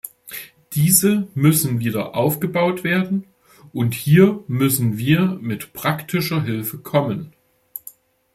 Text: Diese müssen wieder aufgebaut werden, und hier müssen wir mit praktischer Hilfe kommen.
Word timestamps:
Diese 0.73 1.27
müssen 1.35 1.79
wieder 1.79 2.15
aufgebaut 2.15 2.83
werden, 2.83 3.25
und 3.71 3.93
hier 3.93 4.43
müssen 4.47 4.97
wir 4.97 5.37
mit 5.39 5.73
praktischer 5.73 6.41
Hilfe 6.41 6.79
kommen. 6.79 7.33